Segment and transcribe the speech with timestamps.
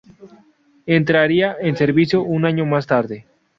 [0.87, 3.27] Entraría en servicio un año más tarde.